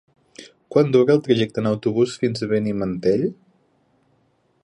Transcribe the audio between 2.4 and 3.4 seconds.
a Benimantell?